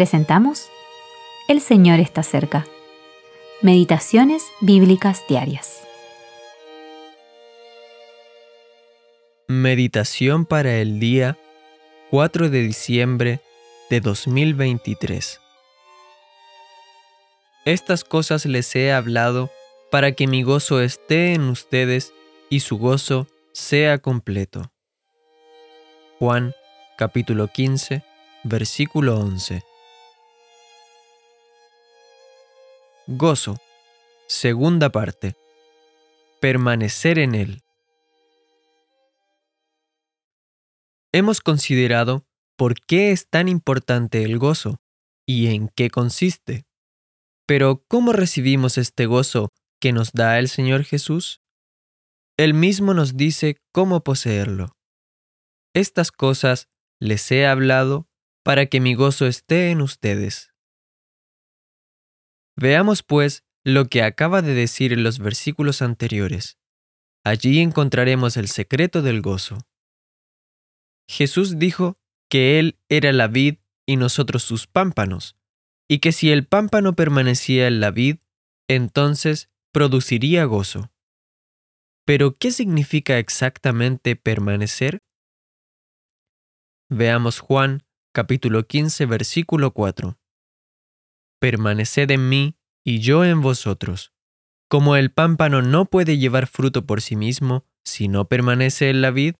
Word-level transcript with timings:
presentamos 0.00 0.70
El 1.46 1.60
Señor 1.60 2.00
está 2.00 2.22
cerca. 2.22 2.66
Meditaciones 3.60 4.42
Bíblicas 4.62 5.22
Diarias. 5.28 5.82
Meditación 9.46 10.46
para 10.46 10.76
el 10.76 11.00
día 11.00 11.36
4 12.08 12.48
de 12.48 12.62
diciembre 12.62 13.40
de 13.90 14.00
2023. 14.00 15.38
Estas 17.66 18.02
cosas 18.02 18.46
les 18.46 18.74
he 18.76 18.94
hablado 18.94 19.50
para 19.90 20.12
que 20.12 20.26
mi 20.26 20.42
gozo 20.42 20.80
esté 20.80 21.34
en 21.34 21.42
ustedes 21.50 22.14
y 22.48 22.60
su 22.60 22.78
gozo 22.78 23.26
sea 23.52 23.98
completo. 23.98 24.72
Juan 26.18 26.54
capítulo 26.96 27.48
15, 27.48 28.02
versículo 28.44 29.18
11. 29.18 29.62
Gozo. 33.12 33.58
Segunda 34.28 34.90
parte. 34.90 35.34
Permanecer 36.40 37.18
en 37.18 37.34
él. 37.34 37.64
Hemos 41.10 41.40
considerado 41.40 42.24
por 42.56 42.76
qué 42.80 43.10
es 43.10 43.28
tan 43.28 43.48
importante 43.48 44.22
el 44.22 44.38
gozo 44.38 44.80
y 45.26 45.48
en 45.48 45.70
qué 45.74 45.90
consiste. 45.90 46.66
Pero 47.46 47.84
¿cómo 47.88 48.12
recibimos 48.12 48.78
este 48.78 49.06
gozo 49.06 49.48
que 49.80 49.92
nos 49.92 50.12
da 50.12 50.38
el 50.38 50.48
Señor 50.48 50.84
Jesús? 50.84 51.40
Él 52.36 52.54
mismo 52.54 52.94
nos 52.94 53.16
dice 53.16 53.56
cómo 53.72 54.04
poseerlo. 54.04 54.76
Estas 55.74 56.12
cosas 56.12 56.68
les 57.00 57.28
he 57.32 57.44
hablado 57.44 58.06
para 58.44 58.66
que 58.66 58.78
mi 58.78 58.94
gozo 58.94 59.26
esté 59.26 59.72
en 59.72 59.80
ustedes. 59.80 60.49
Veamos 62.60 63.02
pues 63.02 63.42
lo 63.64 63.86
que 63.86 64.02
acaba 64.02 64.42
de 64.42 64.52
decir 64.52 64.92
en 64.92 65.02
los 65.02 65.18
versículos 65.18 65.80
anteriores. 65.80 66.58
Allí 67.24 67.58
encontraremos 67.58 68.36
el 68.36 68.48
secreto 68.48 69.00
del 69.00 69.22
gozo. 69.22 69.66
Jesús 71.08 71.58
dijo 71.58 71.96
que 72.28 72.58
Él 72.58 72.78
era 72.90 73.14
la 73.14 73.28
vid 73.28 73.56
y 73.86 73.96
nosotros 73.96 74.42
sus 74.42 74.66
pámpanos, 74.66 75.36
y 75.88 76.00
que 76.00 76.12
si 76.12 76.32
el 76.32 76.46
pámpano 76.46 76.94
permanecía 76.94 77.66
en 77.66 77.80
la 77.80 77.92
vid, 77.92 78.18
entonces 78.68 79.48
produciría 79.72 80.44
gozo. 80.44 80.92
Pero, 82.04 82.36
¿qué 82.36 82.50
significa 82.50 83.18
exactamente 83.18 84.16
permanecer? 84.16 85.02
Veamos 86.90 87.38
Juan 87.38 87.84
capítulo 88.12 88.66
15 88.66 89.06
versículo 89.06 89.72
4. 89.72 90.19
Permaneced 91.40 92.10
en 92.10 92.28
mí 92.28 92.56
y 92.84 93.00
yo 93.00 93.24
en 93.24 93.40
vosotros. 93.40 94.12
Como 94.68 94.94
el 94.94 95.10
pámpano 95.10 95.62
no 95.62 95.86
puede 95.86 96.18
llevar 96.18 96.46
fruto 96.46 96.86
por 96.86 97.00
sí 97.00 97.16
mismo 97.16 97.64
si 97.82 98.06
no 98.06 98.28
permanece 98.28 98.90
en 98.90 99.00
la 99.00 99.10
vid, 99.10 99.34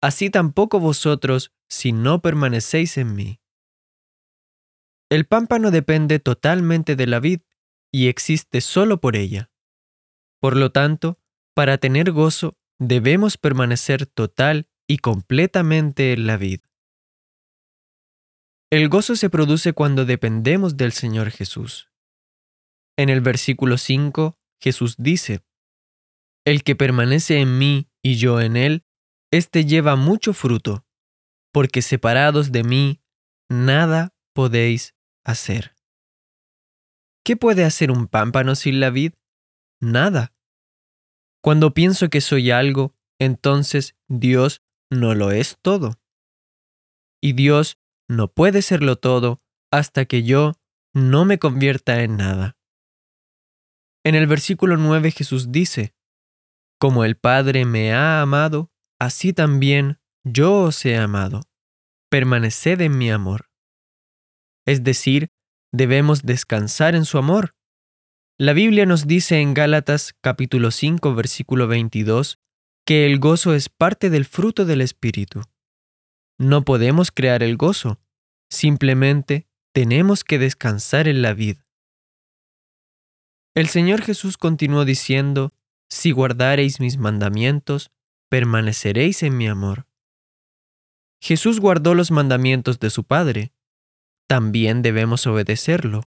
así 0.00 0.30
tampoco 0.30 0.78
vosotros 0.78 1.52
si 1.68 1.92
no 1.92 2.22
permanecéis 2.22 2.98
en 2.98 3.14
mí. 3.14 3.40
El 5.10 5.24
pámpano 5.24 5.70
depende 5.70 6.18
totalmente 6.18 6.94
de 6.94 7.06
la 7.06 7.20
vid 7.20 7.40
y 7.92 8.08
existe 8.08 8.60
solo 8.60 9.00
por 9.00 9.16
ella. 9.16 9.50
Por 10.40 10.56
lo 10.56 10.70
tanto, 10.70 11.18
para 11.54 11.78
tener 11.78 12.12
gozo, 12.12 12.54
debemos 12.78 13.38
permanecer 13.38 14.06
total 14.06 14.68
y 14.86 14.98
completamente 14.98 16.12
en 16.12 16.26
la 16.26 16.36
vid. 16.36 16.60
El 18.70 18.88
gozo 18.88 19.14
se 19.14 19.30
produce 19.30 19.72
cuando 19.72 20.04
dependemos 20.04 20.76
del 20.76 20.90
Señor 20.90 21.30
Jesús. 21.30 21.88
En 22.96 23.10
el 23.10 23.20
versículo 23.20 23.78
5, 23.78 24.36
Jesús 24.60 24.96
dice, 24.98 25.44
El 26.44 26.64
que 26.64 26.74
permanece 26.74 27.38
en 27.38 27.58
mí 27.58 27.88
y 28.02 28.16
yo 28.16 28.40
en 28.40 28.56
él, 28.56 28.84
éste 29.30 29.66
lleva 29.66 29.94
mucho 29.94 30.32
fruto, 30.32 30.84
porque 31.52 31.80
separados 31.80 32.50
de 32.50 32.64
mí, 32.64 33.00
nada 33.48 34.16
podéis 34.34 34.96
hacer. 35.24 35.76
¿Qué 37.24 37.36
puede 37.36 37.64
hacer 37.64 37.92
un 37.92 38.08
pámpano 38.08 38.56
sin 38.56 38.80
la 38.80 38.90
vid? 38.90 39.12
Nada. 39.80 40.34
Cuando 41.40 41.72
pienso 41.72 42.08
que 42.08 42.20
soy 42.20 42.50
algo, 42.50 42.96
entonces 43.20 43.94
Dios 44.08 44.62
no 44.90 45.14
lo 45.14 45.30
es 45.30 45.56
todo. 45.62 46.00
Y 47.20 47.34
Dios 47.34 47.78
no 48.08 48.28
puede 48.28 48.62
serlo 48.62 48.96
todo 48.96 49.42
hasta 49.70 50.04
que 50.04 50.22
yo 50.22 50.54
no 50.94 51.24
me 51.24 51.38
convierta 51.38 52.02
en 52.02 52.16
nada. 52.16 52.56
En 54.04 54.14
el 54.14 54.26
versículo 54.26 54.76
9 54.76 55.10
Jesús 55.10 55.50
dice, 55.50 55.94
Como 56.78 57.04
el 57.04 57.16
Padre 57.16 57.64
me 57.64 57.92
ha 57.92 58.22
amado, 58.22 58.70
así 59.00 59.32
también 59.32 59.98
yo 60.24 60.62
os 60.62 60.84
he 60.84 60.96
amado. 60.96 61.42
Permaneced 62.08 62.80
en 62.80 62.96
mi 62.96 63.10
amor. 63.10 63.50
Es 64.64 64.84
decir, 64.84 65.28
debemos 65.72 66.22
descansar 66.22 66.94
en 66.94 67.04
su 67.04 67.18
amor. 67.18 67.54
La 68.38 68.52
Biblia 68.52 68.86
nos 68.86 69.06
dice 69.06 69.40
en 69.40 69.54
Gálatas 69.54 70.14
capítulo 70.20 70.70
5 70.70 71.14
versículo 71.14 71.68
22 71.68 72.38
que 72.86 73.06
el 73.06 73.18
gozo 73.18 73.54
es 73.54 73.68
parte 73.68 74.10
del 74.10 74.24
fruto 74.24 74.64
del 74.64 74.80
Espíritu. 74.80 75.42
No 76.38 76.62
podemos 76.62 77.10
crear 77.10 77.42
el 77.42 77.56
gozo, 77.56 77.98
simplemente 78.50 79.46
tenemos 79.72 80.24
que 80.24 80.38
descansar 80.38 81.08
en 81.08 81.22
la 81.22 81.32
vida. 81.32 81.66
El 83.54 83.68
Señor 83.68 84.02
Jesús 84.02 84.36
continuó 84.36 84.84
diciendo, 84.84 85.54
Si 85.88 86.10
guardareis 86.10 86.78
mis 86.78 86.98
mandamientos, 86.98 87.90
permaneceréis 88.28 89.22
en 89.22 89.36
mi 89.36 89.48
amor. 89.48 89.86
Jesús 91.22 91.58
guardó 91.58 91.94
los 91.94 92.10
mandamientos 92.10 92.78
de 92.78 92.90
su 92.90 93.04
Padre. 93.04 93.52
También 94.28 94.82
debemos 94.82 95.26
obedecerlo. 95.26 96.02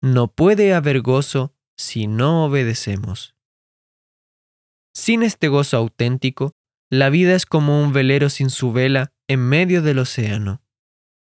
No 0.00 0.28
puede 0.28 0.72
haber 0.72 1.02
gozo 1.02 1.54
si 1.76 2.06
no 2.06 2.44
obedecemos. 2.46 3.34
Sin 4.94 5.22
este 5.22 5.48
gozo 5.48 5.76
auténtico, 5.76 6.54
la 6.90 7.10
vida 7.10 7.34
es 7.34 7.44
como 7.44 7.82
un 7.82 7.92
velero 7.92 8.30
sin 8.30 8.48
su 8.48 8.72
vela 8.72 9.12
en 9.28 9.40
medio 9.48 9.82
del 9.82 9.98
océano. 9.98 10.62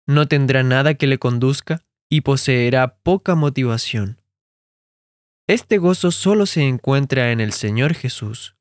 No 0.06 0.28
tendrá 0.28 0.62
nada 0.62 0.94
que 0.94 1.06
le 1.06 1.18
conduzca 1.18 1.84
y 2.08 2.20
poseerá 2.20 2.98
poca 2.98 3.34
motivación. 3.34 4.20
Este 5.48 5.78
gozo 5.78 6.10
solo 6.10 6.46
se 6.46 6.62
encuentra 6.62 7.32
en 7.32 7.40
el 7.40 7.52
Señor 7.52 7.94
Jesús. 7.94 8.56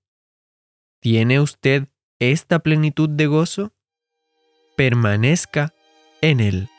¿Tiene 1.02 1.40
usted 1.40 1.88
esta 2.20 2.60
plenitud 2.60 3.10
de 3.10 3.28
gozo? 3.28 3.74
Permanezca 4.76 5.74
en 6.22 6.40
él. 6.40 6.70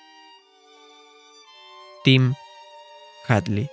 Tim 2.03 2.35
Hadley 3.29 3.71